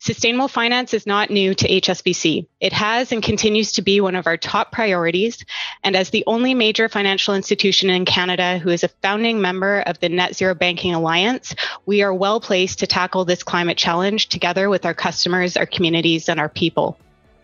Sustainable 0.00 0.48
finance 0.48 0.92
is 0.94 1.06
not 1.06 1.30
new 1.30 1.54
to 1.54 1.68
HSBC. 1.68 2.48
It 2.58 2.72
has 2.72 3.12
and 3.12 3.22
continues 3.22 3.70
to 3.72 3.82
be 3.82 4.00
one 4.00 4.16
of 4.16 4.26
our 4.26 4.36
top 4.36 4.72
priorities. 4.72 5.44
And 5.84 5.94
as 5.94 6.10
the 6.10 6.24
only 6.26 6.52
major 6.52 6.88
financial 6.88 7.36
institution 7.36 7.88
in 7.88 8.04
Canada 8.04 8.58
who 8.58 8.70
is 8.70 8.82
a 8.82 8.88
founding 9.00 9.40
member 9.40 9.80
of 9.82 10.00
the 10.00 10.08
Net 10.08 10.34
Zero 10.34 10.56
Banking 10.56 10.92
Alliance, 10.92 11.54
we 11.86 12.02
are 12.02 12.12
well 12.12 12.40
placed 12.40 12.80
to 12.80 12.88
tackle 12.88 13.24
this 13.24 13.44
climate 13.44 13.78
challenge 13.78 14.28
together 14.28 14.68
with 14.68 14.84
our 14.84 14.94
customers, 14.94 15.56
our 15.56 15.66
communities, 15.66 16.28
and 16.28 16.40
our 16.40 16.48
people. 16.48 16.98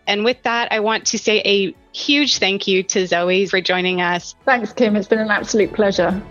And 0.07 0.23
with 0.23 0.41
that, 0.43 0.71
I 0.71 0.79
want 0.79 1.05
to 1.07 1.17
say 1.17 1.41
a 1.45 1.75
huge 1.93 2.37
thank 2.37 2.67
you 2.67 2.83
to 2.83 3.07
Zoe 3.07 3.45
for 3.45 3.61
joining 3.61 4.01
us. 4.01 4.35
Thanks, 4.45 4.73
Kim. 4.73 4.95
It's 4.95 5.07
been 5.07 5.19
an 5.19 5.31
absolute 5.31 5.73
pleasure. 5.73 6.21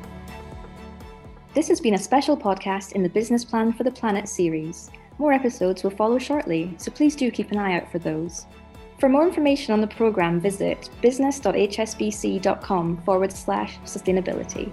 This 1.54 1.68
has 1.68 1.80
been 1.80 1.94
a 1.94 1.98
special 1.98 2.36
podcast 2.36 2.92
in 2.92 3.02
the 3.02 3.08
Business 3.08 3.44
Plan 3.44 3.72
for 3.72 3.84
the 3.84 3.90
Planet 3.90 4.28
series. 4.28 4.90
More 5.18 5.32
episodes 5.32 5.82
will 5.82 5.90
follow 5.90 6.18
shortly, 6.18 6.74
so 6.78 6.90
please 6.90 7.14
do 7.14 7.30
keep 7.30 7.52
an 7.52 7.58
eye 7.58 7.76
out 7.76 7.90
for 7.92 7.98
those. 7.98 8.46
For 8.98 9.08
more 9.08 9.26
information 9.26 9.72
on 9.72 9.80
the 9.80 9.86
programme, 9.86 10.40
visit 10.40 10.88
business.hsbc.com 11.00 13.02
forward 13.02 13.32
slash 13.32 13.78
sustainability. 13.80 14.72